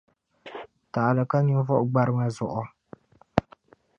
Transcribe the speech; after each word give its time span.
Taali 0.91 1.23
ka 1.29 1.37
ninvuɣu 1.41 1.85
gbarima 1.89 2.25
zuɣu. 2.35 2.63